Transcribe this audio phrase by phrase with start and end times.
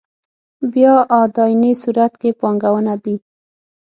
[0.73, 3.15] بیا اداينې صورت کې پانګونه دي.